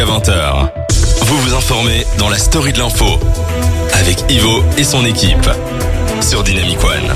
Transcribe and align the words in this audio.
jusqu'à 0.00 0.32
20h. 0.32 0.70
Vous 1.26 1.38
vous 1.38 1.54
informez 1.54 2.06
dans 2.18 2.28
la 2.28 2.38
story 2.38 2.72
de 2.72 2.78
l'info 2.78 3.18
avec 3.94 4.24
Ivo 4.30 4.62
et 4.78 4.84
son 4.84 5.04
équipe 5.04 5.48
sur 6.20 6.42
Dynamic 6.42 6.82
One. 6.84 7.14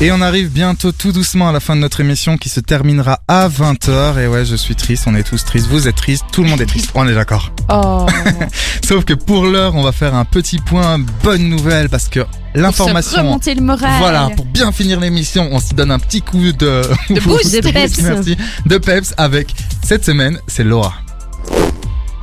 Et 0.00 0.10
on 0.12 0.20
arrive 0.22 0.48
bientôt 0.48 0.92
tout 0.92 1.12
doucement 1.12 1.50
à 1.50 1.52
la 1.52 1.60
fin 1.60 1.76
de 1.76 1.80
notre 1.80 2.00
émission 2.00 2.38
qui 2.38 2.48
se 2.48 2.60
terminera 2.60 3.20
à 3.28 3.48
20h. 3.48 4.18
Et 4.18 4.26
ouais, 4.26 4.46
je 4.46 4.56
suis 4.56 4.74
triste, 4.74 5.04
on 5.06 5.14
est 5.14 5.22
tous 5.22 5.44
tristes, 5.44 5.66
vous 5.66 5.86
êtes 5.88 5.96
tristes, 5.96 6.24
tout 6.32 6.42
le 6.42 6.48
monde 6.48 6.60
est 6.62 6.66
triste, 6.66 6.90
on 6.94 7.06
est 7.06 7.14
d'accord. 7.14 7.52
Oh. 7.68 8.06
Sauf 8.84 9.04
que 9.04 9.12
pour 9.12 9.44
l'heure, 9.44 9.74
on 9.74 9.82
va 9.82 9.92
faire 9.92 10.14
un 10.14 10.24
petit 10.24 10.58
point 10.58 10.98
bonne 11.22 11.48
nouvelle 11.48 11.90
parce 11.90 12.08
que 12.08 12.20
Pour 12.20 12.30
se 12.54 12.60
l'information... 12.60 13.18
remonter 13.18 13.54
le 13.54 13.62
moral. 13.62 13.98
Voilà, 13.98 14.30
pour 14.34 14.46
bien 14.46 14.72
finir 14.72 14.98
l'émission, 15.00 15.48
on 15.52 15.60
se 15.60 15.74
donne 15.74 15.90
un 15.90 15.98
petit 15.98 16.22
coup 16.22 16.52
de, 16.52 16.82
De 17.10 17.20
boost, 17.24 17.54
de 17.54 17.70
peps. 17.70 17.98
Merci. 17.98 18.36
De 18.64 18.78
peps 18.78 19.12
avec 19.18 19.54
cette 19.84 20.04
semaine, 20.06 20.40
c'est 20.46 20.64
Laura. 20.64 20.94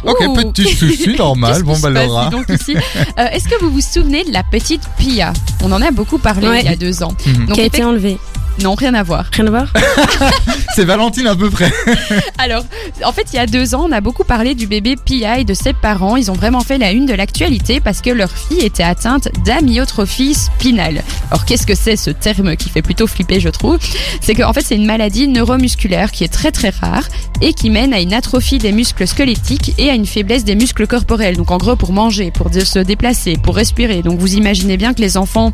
Ok, 0.04 0.18
Ouh. 0.27 0.34
petit 0.52 0.63
souci 0.76 1.16
normal. 1.17 1.63
Bon 1.63 1.77
bah 1.80 1.90
Laura. 1.90 2.30
donc 2.30 2.45
ici 2.49 2.76
Euh, 3.17 3.27
Est-ce 3.31 3.48
que 3.48 3.59
vous 3.62 3.72
vous 3.72 3.81
souvenez 3.81 4.23
de 4.23 4.31
la 4.31 4.44
petite 4.44 4.81
Pia? 4.98 5.34
On 5.63 5.72
en 5.72 5.81
a 5.81 5.91
beaucoup 5.91 6.17
parlé 6.20 6.48
Ouais. 6.48 6.62
il 6.62 6.66
y 6.70 6.73
a 6.73 6.76
deux 6.76 7.03
ans. 7.03 7.13
Mhm. 7.26 7.45
Donc, 7.48 7.55
qui 7.55 7.62
a 7.62 7.66
été 7.66 7.84
enlevé. 7.84 8.17
Non, 8.63 8.73
rien 8.73 8.93
à 8.95 9.03
voir. 9.03 9.25
Rien 9.31 9.47
à 9.47 9.49
voir 9.49 9.73
C'est 10.75 10.85
Valentine 10.85 11.27
à 11.27 11.35
peu 11.35 11.49
près. 11.49 11.71
Alors, 12.38 12.63
en 13.03 13.11
fait, 13.11 13.27
il 13.33 13.35
y 13.35 13.39
a 13.39 13.45
deux 13.45 13.75
ans, 13.75 13.85
on 13.88 13.91
a 13.91 14.02
beaucoup 14.02 14.23
parlé 14.23 14.55
du 14.55 14.67
bébé 14.67 14.95
Pia 14.95 15.39
et 15.39 15.43
de 15.43 15.53
ses 15.53 15.73
parents. 15.73 16.16
Ils 16.16 16.31
ont 16.31 16.35
vraiment 16.35 16.61
fait 16.61 16.77
la 16.77 16.91
une 16.91 17.05
de 17.05 17.13
l'actualité 17.13 17.80
parce 17.80 18.02
que 18.02 18.09
leur 18.09 18.31
fille 18.31 18.61
était 18.61 18.83
atteinte 18.83 19.30
d'amyotrophie 19.45 20.33
spinale. 20.33 21.03
Alors, 21.30 21.45
qu'est-ce 21.45 21.67
que 21.67 21.75
c'est 21.75 21.95
ce 21.95 22.09
terme 22.09 22.55
qui 22.55 22.70
fait 22.70 22.81
plutôt 22.81 23.07
flipper, 23.07 23.39
je 23.39 23.49
trouve? 23.49 23.77
C'est 24.21 24.33
qu'en 24.33 24.53
fait, 24.53 24.61
c'est 24.61 24.75
une 24.75 24.85
maladie 24.85 25.27
neuromusculaire 25.27 26.11
qui 26.11 26.23
est 26.23 26.33
très 26.33 26.52
très 26.52 26.69
rare 26.69 27.08
et 27.41 27.53
qui 27.53 27.69
mène 27.69 27.94
à 27.94 27.99
une 27.99 28.13
atrophie 28.13 28.58
des 28.58 28.71
muscles 28.71 29.08
squelettiques 29.08 29.73
et 29.77 29.89
à 29.89 29.94
une 29.94 30.05
faiblesse 30.05 30.44
des 30.44 30.55
muscles 30.55 30.88
corporels. 30.88 31.38
Donc, 31.38 31.52
en 31.52 31.58
gros, 31.58 31.75
pour 31.75 31.94
manger, 31.94 32.31
pour 32.31 32.52
se 32.53 32.80
déplacer, 32.80 33.38
pour 33.42 33.55
respirer. 33.55 34.02
Donc, 34.02 34.19
vous 34.19 34.36
imaginez 34.36 34.77
bien 34.77 34.94
que 34.94 35.02
les 35.02 35.17
enfants 35.17 35.53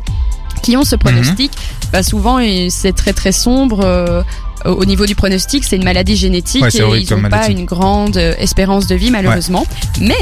qui 0.62 0.76
ont 0.76 0.84
ce 0.84 0.96
pronostic, 0.96 1.52
bah 1.92 2.02
souvent 2.02 2.38
c'est 2.68 2.92
très 2.94 3.12
très 3.12 3.32
sombre. 3.32 3.80
euh, 3.84 4.22
au 4.64 4.84
niveau 4.86 5.04
du 5.04 5.14
pronostic, 5.14 5.64
c'est 5.64 5.76
une 5.76 5.84
maladie 5.84 6.16
génétique 6.16 6.62
Ouais, 6.62 6.70
et 6.74 7.00
ils 7.00 7.14
n'ont 7.14 7.28
pas 7.28 7.48
une 7.48 7.66
grande 7.66 8.16
euh, 8.16 8.34
espérance 8.38 8.86
de 8.86 8.94
vie 8.94 9.10
malheureusement. 9.10 9.66
Mais 10.00 10.16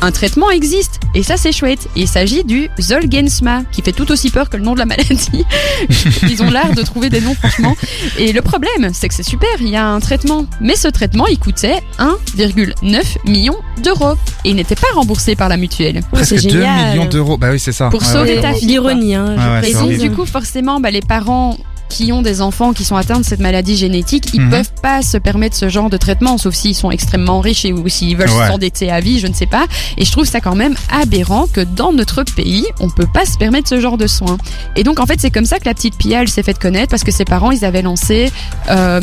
un 0.00 0.10
traitement 0.10 0.50
existe 0.50 1.00
et 1.14 1.22
ça 1.22 1.36
c'est 1.36 1.52
chouette. 1.52 1.88
Il 1.96 2.06
s'agit 2.08 2.44
du 2.44 2.68
Zolgensma 2.80 3.62
qui 3.72 3.80
fait 3.82 3.92
tout 3.92 4.10
aussi 4.12 4.30
peur 4.30 4.50
que 4.50 4.56
le 4.56 4.62
nom 4.62 4.74
de 4.74 4.78
la 4.78 4.86
maladie. 4.86 5.44
Ils 6.28 6.42
ont 6.42 6.50
l'art 6.50 6.74
de 6.74 6.82
trouver 6.82 7.08
des 7.10 7.20
noms 7.20 7.34
franchement. 7.34 7.76
Et 8.18 8.32
le 8.32 8.42
problème, 8.42 8.90
c'est 8.92 9.08
que 9.08 9.14
c'est 9.14 9.22
super, 9.22 9.48
il 9.60 9.68
y 9.68 9.76
a 9.76 9.86
un 9.86 10.00
traitement. 10.00 10.46
Mais 10.60 10.76
ce 10.76 10.88
traitement, 10.88 11.26
il 11.26 11.38
coûtait 11.38 11.80
1,9 11.98 13.16
million 13.26 13.56
d'euros 13.82 14.14
et 14.44 14.50
il 14.50 14.56
n'était 14.56 14.74
pas 14.74 14.86
remboursé 14.94 15.36
par 15.36 15.48
la 15.48 15.56
mutuelle. 15.56 16.02
Presque 16.12 16.38
c'est 16.40 16.48
2 16.48 16.50
génial. 16.60 16.92
millions 16.92 17.08
d'euros. 17.08 17.36
Bah 17.36 17.48
oui, 17.50 17.58
c'est 17.60 17.72
ça. 17.72 17.88
Pour 17.88 18.00
Ouais, 18.02 18.06
sauver 18.08 18.36
ouais, 18.36 18.42
ta 18.42 18.52
fille, 18.54 18.68
L'ironie, 18.68 19.14
hein. 19.14 19.34
Ah. 19.38 19.60
Et 19.66 19.72
donc, 19.72 19.90
du 19.96 20.10
coup, 20.10 20.26
forcément, 20.26 20.80
bah, 20.80 20.90
les 20.90 21.00
parents 21.02 21.56
qui 21.88 22.12
ont 22.12 22.22
des 22.22 22.40
enfants 22.40 22.72
qui 22.72 22.84
sont 22.84 22.96
atteints 22.96 23.20
de 23.20 23.24
cette 23.24 23.40
maladie 23.40 23.76
génétique, 23.76 24.26
ils 24.34 24.40
Mhm. 24.40 24.50
peuvent 24.50 24.72
pas 24.82 25.02
se 25.02 25.16
permettre 25.18 25.56
ce 25.56 25.68
genre 25.68 25.90
de 25.90 25.96
traitement, 25.96 26.38
sauf 26.38 26.54
s'ils 26.54 26.74
sont 26.74 26.90
extrêmement 26.90 27.40
riches 27.40 27.64
et 27.64 27.72
ou 27.72 27.88
s'ils 27.88 28.16
veulent 28.16 28.30
Ouais. 28.30 28.48
s'endetter 28.48 28.90
à 28.90 29.00
vie, 29.00 29.18
je 29.20 29.26
ne 29.26 29.34
sais 29.34 29.46
pas. 29.46 29.66
Et 29.96 30.04
je 30.04 30.10
trouve 30.10 30.24
ça 30.24 30.40
quand 30.40 30.54
même 30.56 30.74
aberrant 30.90 31.46
que 31.46 31.60
dans 31.60 31.92
notre 31.92 32.22
pays, 32.24 32.64
on 32.80 32.88
peut 32.90 33.06
pas 33.12 33.24
se 33.26 33.36
permettre 33.38 33.68
ce 33.68 33.78
genre 33.80 33.96
de 33.98 34.06
soins. 34.06 34.38
Et 34.76 34.82
donc, 34.82 34.98
en 34.98 35.06
fait, 35.06 35.20
c'est 35.20 35.30
comme 35.30 35.44
ça 35.46 35.58
que 35.58 35.66
la 35.66 35.74
petite 35.74 35.96
Pia, 35.96 36.22
elle 36.22 36.28
s'est 36.28 36.42
faite 36.42 36.58
connaître 36.58 36.88
parce 36.90 37.04
que 37.04 37.12
ses 37.12 37.24
parents, 37.24 37.50
ils 37.52 37.64
avaient 37.64 37.82
lancé 37.82 38.32
euh, 38.70 39.00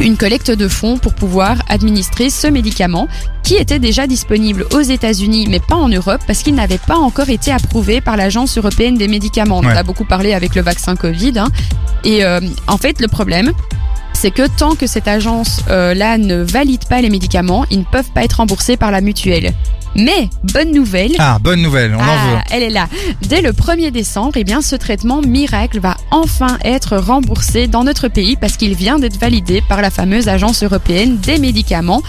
une 0.00 0.16
collecte 0.16 0.50
de 0.50 0.68
fonds 0.68 0.98
pour 0.98 1.14
pouvoir 1.14 1.56
administrer 1.68 2.30
ce 2.30 2.46
médicament 2.46 3.08
qui 3.48 3.54
était 3.54 3.78
déjà 3.78 4.06
disponible 4.06 4.66
aux 4.74 4.82
États-Unis, 4.82 5.46
mais 5.48 5.58
pas 5.58 5.74
en 5.76 5.88
Europe, 5.88 6.20
parce 6.26 6.42
qu'il 6.42 6.54
n'avait 6.54 6.76
pas 6.76 6.96
encore 6.96 7.30
été 7.30 7.50
approuvé 7.50 8.02
par 8.02 8.14
l'Agence 8.18 8.58
européenne 8.58 8.96
des 8.98 9.08
médicaments. 9.08 9.60
On 9.64 9.66
a 9.68 9.82
beaucoup 9.82 10.04
parlé 10.04 10.34
avec 10.34 10.54
le 10.54 10.60
vaccin 10.60 10.96
Covid. 10.96 11.32
hein. 11.38 11.48
Et 12.04 12.26
euh, 12.26 12.40
en 12.66 12.76
fait, 12.76 13.00
le 13.00 13.08
problème, 13.08 13.52
c'est 14.12 14.32
que 14.32 14.46
tant 14.58 14.74
que 14.74 14.86
cette 14.86 15.08
agence-là 15.08 16.18
ne 16.18 16.42
valide 16.42 16.84
pas 16.90 17.00
les 17.00 17.08
médicaments, 17.08 17.64
ils 17.70 17.78
ne 17.78 17.84
peuvent 17.84 18.10
pas 18.14 18.22
être 18.22 18.34
remboursés 18.34 18.76
par 18.76 18.90
la 18.90 19.00
mutuelle. 19.00 19.54
Mais, 19.96 20.28
bonne 20.52 20.70
nouvelle, 20.72 21.12
Ah, 21.18 21.38
bonne 21.40 21.62
nouvelle, 21.62 21.94
on 21.94 21.98
en 21.98 22.04
veut. 22.04 22.36
ah, 22.36 22.44
elle 22.50 22.62
est 22.62 22.68
là. 22.70 22.86
Dès 23.22 23.40
le 23.40 23.52
1er 23.52 23.90
décembre, 23.90 24.32
eh 24.36 24.44
bien, 24.44 24.60
ce 24.60 24.76
traitement 24.76 25.22
miracle 25.22 25.80
va 25.80 25.96
enfin 26.10 26.58
être 26.62 26.98
remboursé 26.98 27.66
dans 27.66 27.84
notre 27.84 28.08
pays 28.08 28.36
parce 28.36 28.58
qu'il 28.58 28.74
vient 28.74 28.98
d'être 28.98 29.18
validé 29.18 29.62
par 29.66 29.80
la 29.80 29.90
fameuse 29.90 30.28
agence 30.28 30.62
européenne 30.62 31.16
des 31.16 31.38
médicaments. 31.38 32.02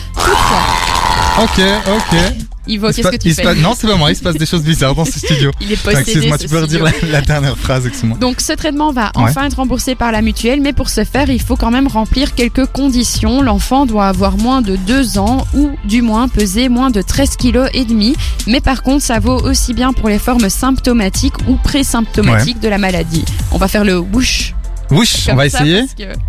Ok, 1.38 1.62
ok. 1.88 2.19
Ivo, 2.67 2.88
qu'est-ce 2.91 3.07
que 3.07 3.16
tu 3.16 3.29
il 3.29 3.31
se 3.35 3.41
fais 3.41 3.47
pa- 3.47 3.56
Non, 3.62 3.73
c'est 3.75 3.88
pas 3.88 3.95
moi, 3.95 4.12
il 4.12 4.16
se 4.16 4.22
passe 4.22 4.35
des 4.35 4.45
choses 4.45 4.62
bizarres 4.62 4.94
dans 4.94 5.06
ce 5.06 5.17
studio. 5.19 5.51
Il 5.62 5.72
est 5.72 5.81
possédé. 5.81 6.01
Excuse-moi, 6.12 6.38
tu 6.38 6.47
peux 6.50 6.59
redire 6.59 6.84
la, 6.84 6.91
la 7.09 7.22
dernière 7.22 7.57
phrase, 7.57 7.88
excuse-moi. 7.88 8.17
Donc 8.19 8.41
ce 8.41 8.51
traitement 8.53 8.91
va 8.91 9.12
enfin 9.16 9.45
être 9.45 9.56
remboursé 9.56 9.95
par 9.95 10.12
la 10.12 10.22
mutuelle, 10.22 10.59
mais 10.62 10.73
pour 10.73 10.90
ce 10.90 11.03
faire, 11.06 11.29
il 11.29 11.41
faut 11.41 11.56
quand 11.56 11.72
même 11.72 11.88
remplir 11.88 12.35
quelques 12.35 12.66
conditions. 12.67 13.41
L'enfant 13.41 13.85
doit 13.85 14.07
avoir 14.07 14.38
moins 14.38 14.62
de 14.62 14.75
2 14.75 15.17
ans 15.17 15.47
ou 15.56 15.72
du 15.85 16.01
moins 16.01 16.28
peser 16.28 16.67
moins 16.69 16.91
de 16.91 17.01
13 17.01 17.38
kg 17.38 17.69
et 17.73 17.85
demi. 17.85 18.16
Mais 18.46 18.59
par 18.59 18.84
contre, 18.84 19.03
ça 19.03 19.19
vaut 19.19 19.40
aussi 19.40 19.73
bien 19.73 19.94
pour 19.94 20.09
les 20.09 20.19
formes 20.19 20.50
symptomatiques 20.50 21.35
ou 21.47 21.56
présymptomatiques 21.56 22.59
de 22.59 22.67
la 22.67 22.78
maladie. 22.78 23.23
On 23.51 23.57
va 23.57 23.67
faire 23.69 23.85
le 23.85 23.97
whoosh. 23.97 24.53
Wish, 24.91 25.28
on 25.31 25.35
va 25.35 25.50
ça, 25.50 25.59
essayer. 25.59 25.79
parce 25.81 25.94
que- 25.94 26.19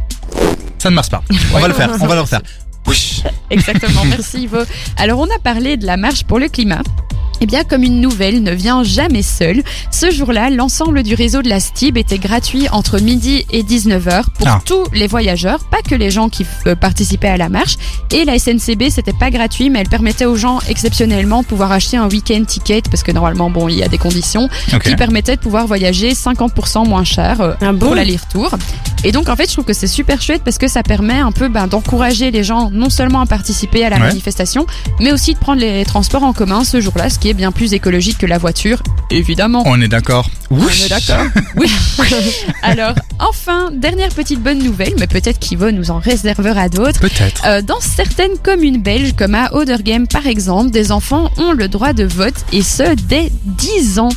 Ça 0.78 0.88
ne 0.90 0.94
marche 0.94 1.10
pas. 1.10 1.22
On 1.54 1.58
va 1.58 1.68
le 1.68 1.74
faire, 1.74 1.90
on 2.00 2.06
va 2.06 2.14
le 2.14 2.20
refaire. 2.22 2.40
Wish. 2.90 3.22
Exactement, 3.50 4.04
merci 4.04 4.42
Ivo. 4.42 4.58
Alors 4.96 5.18
on 5.20 5.24
a 5.26 5.38
parlé 5.42 5.76
de 5.76 5.86
la 5.86 5.96
marche 5.96 6.24
pour 6.24 6.38
le 6.38 6.48
climat. 6.48 6.82
Eh 7.42 7.46
bien, 7.46 7.64
comme 7.64 7.82
une 7.82 8.02
nouvelle 8.02 8.42
ne 8.42 8.52
vient 8.52 8.82
jamais 8.82 9.22
seule, 9.22 9.62
ce 9.90 10.10
jour-là, 10.10 10.50
l'ensemble 10.50 11.02
du 11.02 11.14
réseau 11.14 11.40
de 11.40 11.48
la 11.48 11.58
STIB 11.58 11.96
était 11.96 12.18
gratuit 12.18 12.68
entre 12.70 13.00
midi 13.00 13.46
et 13.50 13.62
19h 13.62 14.24
pour 14.34 14.46
Ah. 14.46 14.60
tous 14.66 14.84
les 14.92 15.06
voyageurs, 15.06 15.60
pas 15.70 15.80
que 15.80 15.94
les 15.94 16.10
gens 16.10 16.28
qui 16.28 16.44
euh, 16.66 16.74
participaient 16.74 17.28
à 17.30 17.38
la 17.38 17.48
marche. 17.48 17.76
Et 18.12 18.26
la 18.26 18.38
SNCB, 18.38 18.90
c'était 18.90 19.14
pas 19.14 19.30
gratuit, 19.30 19.70
mais 19.70 19.78
elle 19.78 19.88
permettait 19.88 20.26
aux 20.26 20.36
gens 20.36 20.58
exceptionnellement 20.68 21.40
de 21.40 21.46
pouvoir 21.46 21.72
acheter 21.72 21.96
un 21.96 22.08
week-end 22.10 22.44
ticket, 22.44 22.82
parce 22.90 23.02
que 23.02 23.10
normalement, 23.12 23.48
bon, 23.48 23.68
il 23.70 23.76
y 23.76 23.82
a 23.82 23.88
des 23.88 23.96
conditions, 23.96 24.50
qui 24.84 24.94
permettaient 24.96 25.36
de 25.36 25.40
pouvoir 25.40 25.66
voyager 25.66 26.12
50% 26.12 26.86
moins 26.86 27.04
cher 27.04 27.40
euh, 27.40 27.54
Ah 27.62 27.72
bon? 27.72 27.86
pour 27.86 27.94
l'aller-retour. 27.94 28.50
Et 29.04 29.12
donc 29.12 29.28
en 29.28 29.36
fait, 29.36 29.46
je 29.48 29.52
trouve 29.52 29.64
que 29.64 29.72
c'est 29.72 29.86
super 29.86 30.20
chouette 30.20 30.42
parce 30.44 30.58
que 30.58 30.68
ça 30.68 30.82
permet 30.82 31.18
un 31.18 31.32
peu 31.32 31.48
ben, 31.48 31.66
d'encourager 31.66 32.30
les 32.30 32.44
gens 32.44 32.70
non 32.70 32.90
seulement 32.90 33.20
à 33.20 33.26
participer 33.26 33.84
à 33.84 33.90
la 33.90 33.96
Ouais. 33.96 34.02
manifestation, 34.08 34.66
mais 35.00 35.12
aussi 35.12 35.34
de 35.34 35.38
prendre 35.38 35.60
les 35.60 35.84
transports 35.84 36.22
en 36.22 36.32
commun 36.32 36.64
ce 36.64 36.80
jour-là, 36.80 37.10
ce 37.10 37.18
qui 37.18 37.28
est 37.28 37.34
bien 37.34 37.52
plus 37.52 37.72
écologique 37.74 38.18
que 38.18 38.26
la 38.26 38.38
voiture, 38.38 38.82
évidemment. 39.10 39.62
On 39.66 39.80
est 39.80 39.88
d'accord. 39.88 40.30
On 40.50 40.66
est 40.68 40.88
d'accord. 40.88 41.24
Oui. 41.56 41.70
Alors, 42.62 42.94
enfin, 43.20 43.70
dernière 43.72 44.08
petite 44.10 44.40
bonne 44.42 44.58
nouvelle, 44.58 44.94
mais 44.98 45.06
peut-être 45.06 45.38
qu'Ivo 45.38 45.70
nous 45.70 45.90
en 45.90 45.98
réservera 45.98 46.68
d'autres. 46.68 47.00
Peut-être. 47.00 47.42
Euh, 47.46 47.62
dans 47.62 47.80
certaines 47.80 48.36
communes 48.42 48.80
belges, 48.82 49.14
comme 49.16 49.34
à 49.34 49.54
Odergem 49.54 50.06
par 50.08 50.26
exemple, 50.26 50.70
des 50.70 50.92
enfants 50.92 51.30
ont 51.38 51.52
le 51.52 51.68
droit 51.68 51.92
de 51.92 52.04
vote 52.04 52.34
et 52.52 52.62
ce 52.62 52.94
dès 53.06 53.30
10 53.44 53.98
ans. 53.98 54.08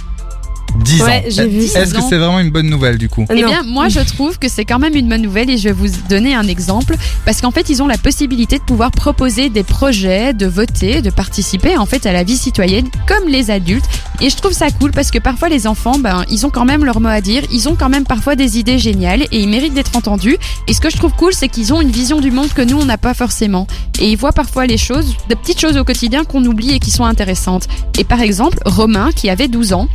10 0.75 1.01
Ouais, 1.03 1.17
ans. 1.17 1.22
j'ai 1.29 1.47
vu 1.47 1.59
Est-ce 1.63 1.94
que 1.94 2.01
c'est 2.01 2.17
vraiment 2.17 2.39
une 2.39 2.50
bonne 2.50 2.67
nouvelle 2.69 2.97
du 2.97 3.09
coup 3.09 3.25
Eh 3.29 3.41
Non. 3.41 3.47
bien, 3.47 3.63
moi, 3.63 3.89
je 3.89 4.00
trouve 4.00 4.39
que 4.39 4.47
c'est 4.50 4.66
quand 4.66 4.79
même 4.79 4.95
une 4.95 5.07
bonne 5.07 5.22
nouvelle 5.22 5.50
et 5.50 5.57
je 5.57 5.66
vais 5.69 5.72
vous 5.73 5.88
donner 6.09 6.34
un 6.35 6.47
exemple 6.47 6.95
parce 7.25 7.41
qu'en 7.41 7.51
fait, 7.51 7.69
ils 7.69 7.81
ont 7.84 7.88
la 7.88 7.97
possibilité 7.97 8.57
de 8.57 8.63
pouvoir 8.63 8.91
proposer 8.91 9.50
des 9.50 9.63
projets, 9.63 10.33
de 10.33 10.45
voter, 10.47 11.01
de 11.01 11.09
participer 11.09 11.78
en 11.78 11.85
fait 11.85 12.06
à 12.06 12.12
la 12.13 12.23
vie 12.23 12.38
citoyenne 12.38 12.88
comme 13.07 13.28
les 13.28 13.51
adultes. 13.51 13.85
Et 14.22 14.29
je 14.29 14.35
trouve 14.35 14.53
ça 14.53 14.69
cool 14.72 14.91
parce 14.91 15.12
que 15.12 15.19
parfois 15.19 15.50
les 15.50 15.67
enfants, 15.67 15.97
ben, 16.00 16.23
ils 16.29 16.45
ont 16.45 16.50
quand 16.50 16.66
même 16.66 16.85
leur 16.85 17.00
mot 17.00 17.09
à 17.09 17.22
dire, 17.22 17.44
ils 17.51 17.67
ont 17.69 17.75
quand 17.75 17.89
même 17.89 18.06
parfois 18.06 18.35
des 18.35 18.57
idées 18.59 18.79
géniales 18.79 19.23
et 19.31 19.39
ils 19.41 19.50
méritent 19.50 19.73
d'être 19.73 19.95
entendus. 19.95 20.38
Et 20.67 20.73
ce 20.73 20.81
que 20.81 20.89
je 20.89 20.97
trouve 20.97 21.13
cool, 21.13 21.33
c'est 21.33 21.50
qu'ils 21.50 21.73
ont 21.73 21.81
une 21.81 21.91
vision 21.91 22.19
du 22.22 22.31
monde 22.31 22.50
que 22.53 22.62
nous, 22.62 22.78
on 22.79 22.85
n'a 22.85 22.97
pas 22.97 23.13
forcément. 23.13 23.67
Et 24.00 24.09
ils 24.12 24.17
voient 24.17 24.31
parfois 24.33 24.66
les 24.66 24.78
choses, 24.78 25.16
de 25.29 25.35
petites 25.35 25.59
choses 25.59 25.78
au 25.78 25.83
quotidien 25.83 26.24
qu'on 26.24 26.44
oublie 26.45 26.71
et 26.74 26.80
qui 26.80 26.92
sont 26.92 27.06
intéressantes. 27.06 27.68
Et 27.97 28.03
par 28.03 28.21
exemple, 28.21 28.57
Romain, 28.65 29.09
qui 29.15 29.30
avait 29.30 29.47
12 29.47 29.74
ans, 29.74 29.88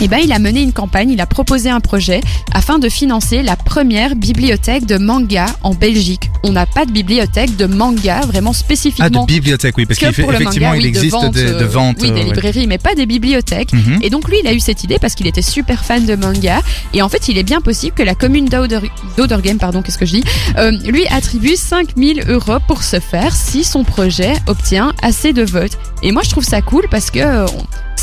eh 0.00 0.08
ben, 0.08 0.18
il 0.22 0.32
a 0.32 0.38
mené 0.38 0.62
une 0.62 0.72
campagne, 0.72 1.10
il 1.10 1.20
a 1.20 1.26
proposé 1.26 1.70
un 1.70 1.80
projet 1.80 2.20
afin 2.52 2.78
de 2.78 2.88
financer 2.88 3.42
la 3.42 3.56
première 3.56 4.14
bibliothèque 4.14 4.86
de 4.86 4.98
manga 4.98 5.46
en 5.62 5.74
Belgique. 5.74 6.30
On 6.42 6.52
n'a 6.52 6.66
pas 6.66 6.84
de 6.84 6.92
bibliothèque 6.92 7.56
de 7.56 7.66
manga 7.66 8.20
vraiment 8.26 8.50
Ah, 8.54 8.58
spécifiquement. 8.58 9.22
de 9.22 9.26
bibliothèque, 9.26 9.76
oui, 9.78 9.86
parce 9.86 9.98
qu'effectivement, 9.98 10.74
il 10.74 10.78
oui, 10.78 10.82
de 10.82 10.88
existe 10.88 11.30
des, 11.32 11.44
de 11.44 11.48
euh, 11.54 11.66
ventes. 11.66 11.96
Oui, 12.02 12.10
des 12.10 12.20
euh, 12.20 12.24
ouais. 12.24 12.34
librairies, 12.34 12.66
mais 12.66 12.78
pas 12.78 12.94
des 12.94 13.06
bibliothèques. 13.06 13.72
Mhm. 13.72 14.00
Et 14.02 14.10
donc 14.10 14.28
lui, 14.28 14.36
il 14.42 14.46
a 14.46 14.52
eu 14.52 14.60
cette 14.60 14.84
idée 14.84 14.98
parce 15.00 15.14
qu'il 15.14 15.26
était 15.26 15.42
super 15.42 15.84
fan 15.84 16.04
de 16.04 16.14
manga. 16.14 16.60
Et 16.92 17.02
en 17.02 17.08
fait, 17.08 17.28
il 17.28 17.38
est 17.38 17.42
bien 17.42 17.60
possible 17.60 17.94
que 17.94 18.02
la 18.02 18.14
commune 18.14 18.46
d'Oder- 18.46 18.90
d'Odergem, 19.16 19.58
pardon, 19.58 19.82
qu'est-ce 19.82 19.98
que 19.98 20.06
je 20.06 20.16
dis, 20.16 20.24
euh, 20.58 20.70
lui 20.86 21.06
attribue 21.08 21.56
5000 21.56 22.24
euros 22.28 22.58
pour 22.68 22.82
ce 22.82 23.00
faire 23.00 23.34
si 23.34 23.64
son 23.64 23.82
projet 23.84 24.34
obtient 24.46 24.92
assez 25.02 25.32
de 25.32 25.42
votes. 25.42 25.78
Et 26.02 26.12
moi, 26.12 26.22
je 26.24 26.30
trouve 26.30 26.44
ça 26.44 26.60
cool 26.62 26.84
parce 26.90 27.10
que 27.10 27.18
euh, 27.20 27.46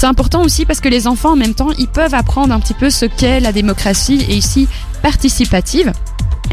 c'est 0.03 0.09
important 0.09 0.41
aussi 0.41 0.65
parce 0.65 0.81
que 0.81 0.89
les 0.89 1.07
enfants, 1.07 1.31
en 1.31 1.35
même 1.38 1.53
temps, 1.53 1.69
ils 1.77 1.88
peuvent 1.88 2.13
apprendre 2.13 2.53
un 2.53 2.59
petit 2.59 2.73
peu 2.73 2.89
ce 2.89 3.05
qu'est 3.05 3.39
la 3.39 3.53
démocratie 3.53 4.19
et 4.27 4.35
ici 4.35 4.67
participative. 5.01 5.94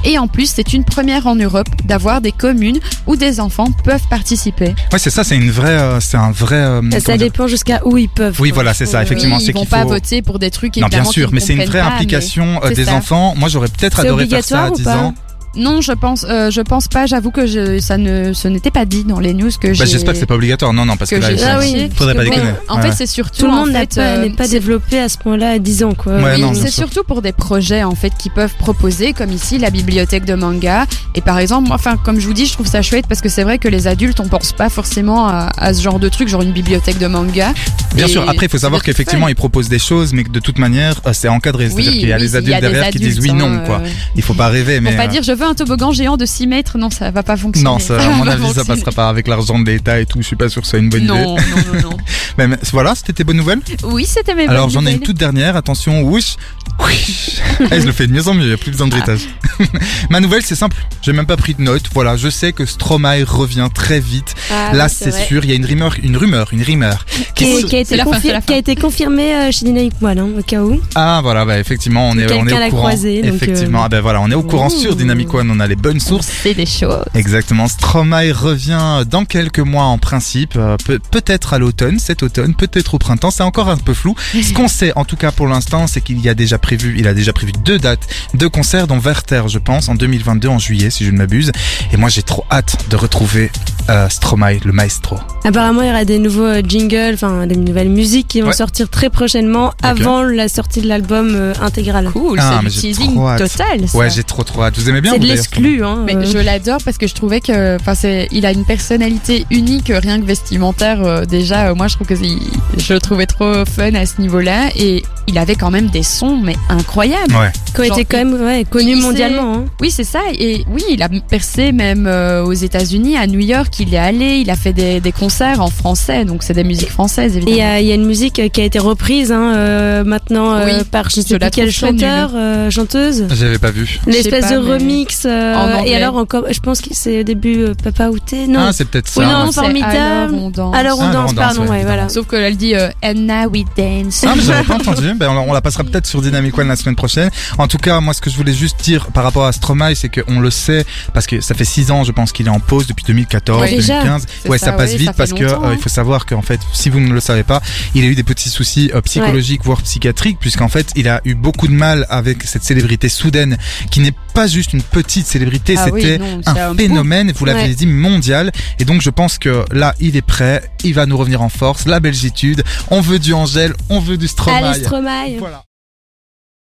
Et 0.05 0.19
en 0.19 0.29
plus, 0.29 0.49
c'est 0.55 0.73
une 0.73 0.85
première 0.85 1.27
en 1.27 1.35
Europe 1.35 1.67
d'avoir 1.85 2.21
des 2.21 2.31
communes 2.31 2.79
où 3.09 3.17
des 3.17 3.41
enfants 3.41 3.67
peuvent 3.83 4.07
participer. 4.09 4.67
Ouais, 4.93 5.01
c'est 5.01 5.11
ça, 5.11 5.25
c'est 5.25 5.35
une 5.35 5.51
vraie, 5.51 5.77
euh, 5.81 5.99
c'est 5.99 6.17
un 6.17 6.31
vrai. 6.31 6.55
euh, 6.55 7.01
Ça 7.01 7.17
dépend 7.17 7.49
jusqu'à 7.49 7.81
où 7.85 7.99
ils 7.99 8.09
peuvent. 8.09 8.41
Oui, 8.41 8.51
quoi. 8.51 8.55
voilà, 8.55 8.73
c'est 8.73 8.87
ça, 8.87 9.03
effectivement. 9.03 9.39
Oui, 9.39 9.45
ils 9.49 9.53
vont 9.53 9.67
pas 9.67 9.83
faut- 9.83 9.89
voter 9.89 10.23
pour 10.23 10.39
des 10.39 10.53
trucs 10.53 10.77
Non, 10.77 10.87
bien 10.87 11.03
sûr, 11.03 11.31
mais 11.33 11.41
c'est 11.41 11.55
une 11.55 11.65
vraie 11.65 11.81
implication 11.81 12.61
euh, 12.63 12.71
des 12.71 12.85
ça. 12.85 12.95
enfants. 12.95 13.35
Moi, 13.37 13.49
j'aurais 13.49 13.67
peut-être 13.67 13.99
adoré 13.99 14.29
faire 14.29 14.45
ça 14.45 14.67
à 14.67 14.69
obligatoire 14.69 14.73
ou 14.73 14.77
10 14.77 14.83
pas 14.85 14.97
ans. 14.97 15.15
Non, 15.57 15.81
je 15.81 15.93
pense, 15.93 16.25
euh, 16.29 16.51
je 16.51 16.61
pense 16.61 16.87
pas. 16.87 17.07
J'avoue 17.07 17.31
que 17.33 17.47
je, 17.47 17.81
ça 17.81 17.97
ne, 17.97 18.33
ce 18.33 18.47
n'était 18.47 18.71
pas 18.71 18.85
dit 18.85 19.03
dans 19.05 19.19
les 19.19 19.35
news 19.35 19.51
que 19.61 19.73
j'ai. 19.75 19.81
Bah, 19.81 19.91
j'espère 19.91 20.13
que 20.13 20.19
c'est 20.21 20.27
pas 20.27 20.37
obligatoire. 20.37 20.73
Non, 20.73 20.85
non, 20.85 20.97
parce 20.97 21.11
que, 21.11 21.17
que 21.17 21.21
là, 21.21 21.57
Ah 21.57 21.59
oui. 21.59 21.89
Faudrait 21.95 22.15
pas 22.15 22.23
déconner. 22.25 22.51
En 22.69 22.77
Ouais. 22.77 22.83
fait, 22.83 22.93
c'est 22.93 23.07
surtout 23.07 23.41
Tout 23.41 23.47
le 23.47 23.53
monde 23.53 23.71
n'est 23.71 23.81
fait, 23.81 23.97
pas, 23.97 24.01
euh, 24.03 24.23
n'est 24.23 24.31
pas 24.31 24.47
développé 24.47 24.99
à 25.01 25.09
ce 25.09 25.19
point-là 25.19 25.51
à 25.51 25.59
10 25.59 25.83
ans, 25.85 25.95
quoi. 25.95 26.15
Ouais, 26.21 26.37
c'est 26.55 26.71
surtout 26.71 27.03
pour 27.03 27.21
des 27.21 27.33
projets 27.33 27.83
en 27.83 27.95
fait 27.97 28.13
qui 28.17 28.31
peuvent 28.31 28.55
proposer, 28.59 29.13
comme 29.13 29.33
ici 29.33 29.59
la 29.59 29.71
bibliothèque 29.71 30.25
de 30.25 30.35
manga. 30.35 30.87
Et 31.17 31.21
par 31.21 31.39
exemple, 31.39 31.67
moi, 31.69 31.77
enfin 31.77 31.97
comme 31.97 32.21
je 32.21 32.27
vous 32.27 32.33
dis, 32.35 32.47
je 32.47 32.53
trouve 32.53 32.67
ça 32.69 32.83
chouette 32.83 33.07
parce 33.09 33.21
que 33.21 33.29
c'est 33.29 33.43
vrai 33.43 33.59
que 33.59 33.67
les 33.69 33.87
adultes, 33.89 34.21
on 34.21 34.29
pense 34.29 34.53
pas 34.53 34.69
forcément 34.69 35.27
à, 35.27 35.49
à 35.59 35.75
ce 35.75 35.83
genre 35.83 35.99
de 35.99 36.09
truc, 36.09 36.29
genre 36.29 36.43
une 36.43 36.53
bibliothèque 36.53 36.99
de 36.99 37.07
manga. 37.09 37.53
Bien 37.97 38.07
sûr, 38.07 38.23
après, 38.29 38.47
il 38.47 38.49
faut 38.49 38.59
savoir 38.59 38.83
qu'effectivement, 38.85 39.27
ils 39.27 39.35
proposent 39.35 39.69
des 39.69 39.81
choses, 39.81 40.13
mais 40.13 40.23
que 40.23 40.31
de 40.31 40.41
toute 40.41 40.59
manière, 40.59 41.01
euh, 41.07 41.13
c'est 41.13 41.29
encadré. 41.29 41.69
C'est-à-dire 41.71 41.91
Oui, 41.93 41.99
qu'il 41.99 42.09
y 42.09 42.13
a 42.13 42.17
oui, 42.17 42.23
les 42.23 42.37
adultes 42.37 42.61
derrière 42.61 42.91
qui 42.91 42.99
disent 43.01 43.19
oui, 43.19 43.31
adultes, 43.31 43.45
non, 43.45 43.53
hein, 43.55 43.63
quoi. 43.67 43.77
euh, 43.85 43.89
Il 44.15 44.23
faut 44.23 44.35
pas 44.35 44.49
rêver, 44.49 44.81
mais. 44.81 44.91
Pour 44.91 44.99
pas 44.99 45.05
euh, 45.05 45.09
dire 45.09 45.23
je 45.25 45.33
veux 45.41 45.47
un 45.47 45.55
toboggan 45.55 45.93
géant 45.93 46.17
de 46.17 46.27
6 46.27 46.47
mètres, 46.47 46.79
non, 46.79 46.91
ça 46.91 47.11
va 47.11 47.23
pas 47.23 47.37
fonctionner. 47.37 47.69
Non, 47.69 47.79
ça, 47.79 48.01
à 48.01 48.11
mon 48.11 48.27
avis, 48.29 48.53
ça 48.53 48.65
passera 48.65 48.93
pas 48.93 49.09
avec 49.09 49.27
l'argent 49.27 49.59
de 49.59 49.65
l'État 49.69 49.99
et 50.01 50.07
tout. 50.07 50.21
Je 50.21 50.27
suis 50.27 50.37
pas 50.37 50.49
sûr 50.49 50.61
que 50.63 50.67
ce 50.67 50.71
soit 50.71 50.79
une 50.79 50.91
bonne 50.91 51.05
idée. 51.05 51.13
Non, 51.13 51.37
non, 51.37 51.73
non, 51.75 51.91
non. 51.91 51.97
Mais, 52.39 52.47
mais 52.47 52.59
voilà, 52.71 52.95
c'était 52.95 53.13
tes 53.13 53.25
bonnes 53.25 53.37
nouvelles? 53.37 53.61
Oui, 53.83 54.07
c'était 54.07 54.35
mes 54.35 54.47
Alors 54.47 54.67
bonnes 54.67 54.75
j'en 54.75 54.87
ai 54.87 54.93
une 54.93 55.01
toute 55.01 55.17
dernière, 55.17 55.57
attention, 55.57 56.03
whoosh, 56.03 56.37
whoosh. 56.79 57.41
Eh, 57.73 57.81
je 57.81 57.87
le 57.87 57.93
fais 57.93 58.07
de 58.07 58.13
mieux 58.13 58.27
en 58.29 58.35
mieux, 58.35 58.43
il 58.43 58.49
n'y 58.49 58.55
a 58.55 58.57
plus 58.57 58.71
besoin 58.71 58.87
de 58.87 58.93
bruitage. 58.93 59.29
Ma 60.11 60.21
nouvelle 60.21 60.43
c'est 60.45 60.55
simple, 60.55 60.77
j'ai 61.03 61.13
même 61.13 61.27
pas 61.27 61.37
pris 61.37 61.55
de 61.55 61.63
notes, 61.63 61.85
voilà, 61.93 62.17
je 62.17 62.29
sais 62.29 62.53
que 62.53 62.65
Stromae 62.67 63.25
revient 63.27 63.69
très 63.73 64.01
vite, 64.01 64.35
Ah, 64.51 64.73
là 64.73 64.87
oui, 64.87 64.95
c'est 64.97 65.13
sûr, 65.13 65.45
il 65.45 65.51
y 65.51 65.53
a 65.53 65.57
une 65.57 65.67
rumeur, 65.67 65.95
une 66.03 66.17
rumeur, 66.17 66.49
une 66.53 66.63
rumeur. 66.63 67.05
Qui, 67.35 67.45
qui- 67.45 67.45
est- 67.45 67.63
qui 67.65 67.77
a 67.77 67.79
été 67.81 67.89
C'est 67.91 67.97
la 67.97 68.05
fin, 68.05 68.11
confi- 68.13 68.21
c'est 68.23 68.33
la 68.33 68.41
fin. 68.41 68.47
qui 68.47 68.53
a 68.55 68.57
été 68.59 68.77
confirmée 68.77 69.35
euh, 69.35 69.51
chez 69.53 69.65
Dynamic 69.65 69.93
One, 70.03 70.19
hein, 70.19 70.29
au 70.39 70.43
cas 70.43 70.63
où. 70.63 70.81
Ah 70.95 71.21
voilà, 71.23 71.45
bah 71.45 71.59
effectivement, 71.59 72.09
on 72.09 72.19
est, 72.19 72.25
on 72.25 72.29
Quelqu'un 72.45 72.57
est 72.57 72.61
l'a 72.61 72.67
au 72.67 72.71
courant. 72.71 72.83
croisé, 72.89 73.23
donc, 73.23 73.35
effectivement, 73.35 73.81
euh, 73.81 73.85
ah 73.87 73.89
ben 73.89 74.01
voilà, 74.01 74.21
on 74.21 74.31
est 74.31 74.35
au 74.35 74.43
courant 74.43 74.69
ouh. 74.69 74.71
sur 74.81 74.97
Dynamic 74.97 75.33
One, 75.33 75.51
on 75.51 75.61
a 75.61 75.67
les 75.67 75.77
bonnes 75.77 76.01
sources. 76.01 76.29
C'est 76.43 76.55
des 76.55 76.67
choses. 76.67 77.05
Exactement, 77.15 77.69
Stromae 77.69 78.33
revient 78.33 79.05
dans 79.09 79.25
quelques 79.25 79.59
mois 79.61 79.85
en 79.85 79.99
principe, 79.99 80.55
euh, 80.57 80.77
peut- 80.85 80.99
peut-être 81.11 81.55
à 81.55 81.59
l'automne, 81.59 81.99
cet 81.99 82.23
automne, 82.23 82.55
peut-être 82.55 82.95
au 82.95 82.99
printemps, 82.99 83.31
c'est 83.31 83.43
encore 83.43 83.69
un 83.69 83.77
peu 83.77 83.95
flou. 83.95 84.15
Ce 84.35 84.53
qu'on 84.53 84.69
sait 84.69 84.93
en 84.97 85.05
tout 85.05 85.17
cas 85.17 85.33
pour 85.33 85.47
l'instant, 85.49 85.87
c'est 85.87 86.01
qu'il 86.01 86.21
y 86.21 86.29
a 86.29 86.35
déjà 86.35 86.59
prévu, 86.59 86.95
il 86.99 87.07
a 87.09 87.15
déjà 87.15 87.33
prévu 87.33 87.53
deux 87.65 87.79
dates 87.79 88.07
de 88.35 88.47
concerts 88.47 88.87
dans 88.87 88.99
Werther, 88.99 89.43
je 89.51 89.59
pense, 89.59 89.89
en 89.89 89.95
2022 89.95 90.49
en 90.49 90.59
juillet 90.59 90.91
si 90.91 91.05
je 91.05 91.11
ne 91.11 91.19
m'abuse. 91.19 91.53
Et 91.93 91.97
moi 91.97 92.09
j'ai 92.09 92.23
trop 92.23 92.45
hâte 92.51 92.77
de 92.89 92.97
retrouver 92.97 93.51
euh, 93.91 94.09
Stromae, 94.09 94.59
le 94.65 94.73
maestro. 94.73 95.17
Apparemment, 95.45 95.83
il 95.83 95.89
y 95.89 95.91
aura 95.91 96.05
des 96.05 96.19
nouveaux 96.19 96.45
euh, 96.45 96.63
jingles, 96.67 97.13
enfin 97.15 97.47
des 97.47 97.57
nouvelles 97.57 97.89
musiques 97.91 98.29
qui 98.29 98.41
vont 98.41 98.49
Ouais. 98.49 98.53
sortir 98.55 98.89
très 98.89 99.11
prochainement 99.11 99.73
avant 99.83 100.23
la 100.23 100.49
sortie 100.49 100.81
de 100.81 100.89
l'album 100.89 101.31
euh, 101.35 101.53
intégral. 101.61 102.11
Cool, 102.13 102.39
Ah, 102.41 102.61
c'est 102.63 102.69
du 102.69 102.71
j'ai 102.75 102.81
teasing 102.81 103.15
trop 103.15 103.29
hâte. 103.29 103.39
total. 103.39 103.89
ça. 103.89 103.99
Ouais, 103.99 104.11
j'ai 104.11 104.23
trop 104.23 104.43
trop 104.45 104.63
hâte. 104.63 104.79
Vous 104.79 104.89
aimez 104.89 105.01
bien 105.01 105.13
C'est 105.13 105.19
de 105.19 105.27
l'exclu, 105.27 105.85
hein. 105.85 106.03
Mais 106.07 106.15
euh. 106.17 106.25
je 106.25 106.39
l'adore 106.39 106.79
parce 106.85 106.99
que 106.99 107.07
je 107.07 107.15
trouvais 107.15 107.41
que, 107.41 107.77
enfin, 107.77 107.95
c'est, 107.95 108.29
il 108.33 108.47
a 108.47 108.53
une 108.53 108.65
personnalité 108.65 109.45
unique, 109.51 109.93
rien 109.95 110.21
que 110.21 110.27
vestimentaire. 110.27 111.03
euh, 111.05 111.25
déjà, 111.25 111.69
euh, 111.69 111.75
moi, 111.75 111.89
je 111.89 111.95
trouve 111.97 112.07
que 112.07 112.15
je 112.15 112.93
le 112.95 113.01
trouvais 113.01 113.27
trop 113.27 113.65
fun 113.65 113.95
à 113.95 114.07
ce 114.07 114.21
niveau-là, 114.21 114.69
et 114.77 115.03
il 115.27 115.39
avait 115.39 115.55
quand 115.55 115.71
même 115.71 115.89
des 115.89 116.03
sons, 116.03 116.37
mais 116.43 116.57
incroyables. 116.69 117.35
Ouais. 117.35 117.51
qui 117.75 117.87
été 117.91 118.05
quand 118.05 118.19
même 118.19 118.35
ouais, 118.43 118.65
connu 118.69 118.97
mondialement. 118.97 119.55
hein. 119.55 119.65
Oui, 119.81 119.91
c'est 119.91 120.05
ça. 120.05 120.21
Et 120.39 120.65
oui, 120.71 120.83
il 120.91 121.03
a 121.03 121.09
percé 121.09 121.73
même 121.73 122.07
euh, 122.07 122.43
aux 122.45 122.53
États-Unis, 122.53 123.17
à 123.17 123.27
New 123.27 123.41
York. 123.41 123.80
Il 123.81 123.95
est 123.95 123.99
allé, 123.99 124.37
il 124.41 124.51
a 124.51 124.57
fait 124.57 124.73
des, 124.73 125.01
des 125.01 125.13
concerts 125.13 125.61
en 125.63 125.71
français, 125.71 126.25
donc 126.25 126.43
c'est 126.43 126.53
des 126.53 126.65
musiques 126.65 126.91
françaises 126.91 127.37
Et 127.37 127.41
il 127.41 127.45
y, 127.49 127.51
évidemment. 127.53 127.73
a- 127.73 127.81
il 127.81 127.87
y 127.87 127.93
a 127.93 127.95
une 127.95 128.05
musique 128.07 128.39
euh, 128.39 128.49
qui 128.49 128.61
a 128.61 128.65
été 128.65 128.79
reprise 128.79 129.33
hein, 129.33 129.55
euh, 129.57 130.05
maintenant 130.05 130.53
euh, 130.55 130.83
par 130.91 131.09
je 131.09 131.17
je 131.17 131.21
sais 131.23 131.39
plus 131.39 131.51
quel 131.51 131.71
chanteur, 131.71 132.31
euh, 132.35 132.71
chanteuse. 132.71 133.25
J'avais 133.31 133.59
pas 133.59 133.71
vu. 133.71 133.99
L'espèce 134.07 134.47
pas, 134.49 134.57
de 134.59 134.63
mais 134.63 134.73
remix. 134.75 135.23
euh, 135.27 135.79
et 135.87 135.97
alors 135.97 136.17
encore, 136.17 136.45
je 136.51 136.61
pense 136.61 136.81
que 136.81 136.91
c'est 136.93 137.21
au 137.21 137.23
début 137.23 137.63
euh, 137.63 137.75
Papa 137.83 138.09
Outé. 138.11 138.47
Non. 138.47 138.61
Ah, 138.69 138.73
c'est 138.73 138.85
peut-être 138.87 139.09
ça. 139.09 139.21
Oui, 139.21 139.27
non, 139.27 139.51
formidable. 139.53 140.35
Alors 140.35 140.43
on 140.43 140.51
danse. 140.51 140.75
alors 140.77 140.99
on 140.99 141.03
Ah, 141.03 141.09
alors 141.09 141.13
danse, 141.13 141.31
on 141.31 141.35
danse, 141.35 141.35
pardon, 141.35 141.63
ouais, 141.63 141.69
ouais, 141.69 141.77
évidemment. 141.77 141.95
voilà. 141.97 142.09
Sauf 142.09 142.27
qu'elle 142.29 142.57
dit 142.57 142.75
euh, 142.75 142.89
And 143.05 143.15
now 143.15 143.49
we 143.51 143.65
dance. 143.77 144.25
Ah, 144.27 144.35
mais 144.37 144.43
j'avais 144.43 144.65
pas 144.65 144.75
entendu. 144.81 145.15
Ben, 145.15 145.31
on, 145.31 145.35
la- 145.35 145.41
on 145.41 145.53
la 145.53 145.61
passera 145.61 145.85
peut-être 145.85 146.07
sur 146.07 146.21
Dynamic 146.23 146.57
One 146.59 146.69
la 146.69 146.77
semaine 146.77 146.97
prochaine. 146.97 147.31
En 147.59 147.67
tout 147.69 147.79
cas, 147.79 148.01
moi, 148.01 148.15
ce 148.15 148.21
que 148.21 148.31
je 148.31 148.37
voulais 148.37 148.53
juste 148.53 148.81
dire 148.83 149.07
par 149.09 149.25
rapport 149.25 149.47
à 149.47 149.53
Stromae, 149.53 149.95
c'est 149.95 150.09
qu'on 150.09 150.41
le 150.41 150.51
sait, 150.51 150.85
parce 151.15 151.27
que 151.27 151.41
ça 151.41 151.55
fait 151.55 151.65
6 151.65 151.91
ans, 151.91 152.05
je 152.05 152.13
pense 152.13 152.33
qu'il 152.33 152.47
est 152.47 152.51
en 152.51 152.61
pause 152.61 152.87
depuis 152.87 153.05
2014, 153.07 153.60
Ouais, 153.61 153.71
déjà. 153.71 154.01
2015. 154.01 154.27
C'est 154.43 154.49
Ouais, 154.49 154.59
ça, 154.59 154.67
ça, 154.67 154.73
passe 154.73 154.91
ouais, 154.93 154.97
vite 154.97 155.07
ça 155.07 155.13
parce 155.13 155.33
que 155.33 155.45
euh, 155.45 155.73
il 155.73 155.79
faut 155.79 155.89
savoir 155.89 156.27
qu'en 156.27 156.43
fait, 156.43 156.61
si 156.73 156.89
vous 156.91 157.01
ne 157.01 157.13
le 157.13 157.21
savez 157.21 157.43
pas, 157.43 157.61
il 157.95 158.05
a 158.05 158.07
eu 158.07 158.15
des 158.15 158.23
petits 158.23 158.49
soucis 158.49 158.91
euh, 158.95 159.01
psychologiques, 159.01 159.63
voire 159.65 159.83
psychiatriques, 159.83 160.39
puisqu'en 160.41 160.69
fait, 160.69 160.91
il 160.97 161.09
a 161.09 161.21
eu 161.25 161.35
beaucoup 161.35 161.69
de 161.69 161.73
mal 161.73 162.07
avec 162.11 162.43
cette 162.43 162.65
célébrité 162.65 163.09
soudaine, 163.09 163.57
qui 163.91 164.01
n'est 164.01 164.15
pas 164.35 164.47
juste 164.47 164.73
une 164.73 164.83
petite 164.83 165.27
célébrité, 165.27 165.75
Ah 165.77 165.87
c'était 165.87 166.19
un 166.47 166.57
un 166.57 166.75
phénomène, 166.75 167.33
vous 167.35 167.45
l'avez 167.45 167.75
dit, 167.75 167.87
mondial. 167.87 168.53
Et 168.79 168.85
donc, 168.85 169.01
je 169.03 169.11
pense 169.11 169.39
que 169.39 169.65
là, 169.73 169.95
il 170.01 170.17
est 170.17 170.23
prêt, 170.23 170.63
il 170.85 170.95
va 170.95 171.07
nous 171.07 171.17
revenir 171.17 171.43
en 171.43 171.49
force, 171.49 171.87
la 171.87 172.01
belgitude, 172.01 172.63
on 172.91 173.01
veut 173.01 173.19
du 173.19 173.33
Angèle, 173.35 173.75
on 173.89 174.01
veut 174.01 174.17
du 174.17 174.29
Stromae. 174.29 174.57
Allez, 174.57 174.85
Stromae. 174.85 175.39
Voilà. 175.39 175.65